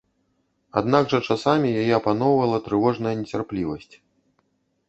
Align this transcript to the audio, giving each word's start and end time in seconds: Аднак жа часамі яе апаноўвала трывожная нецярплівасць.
Аднак 0.79 1.11
жа 1.11 1.19
часамі 1.35 1.73
яе 1.81 1.93
апаноўвала 1.99 2.57
трывожная 2.69 3.15
нецярплівасць. 3.21 3.95